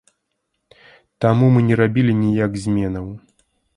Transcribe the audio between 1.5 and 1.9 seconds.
мы не